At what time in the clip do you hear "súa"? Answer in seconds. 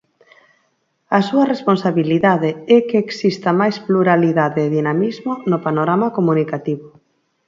1.27-1.49